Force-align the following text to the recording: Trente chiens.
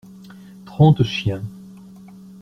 Trente 0.65 1.03
chiens. 1.03 1.43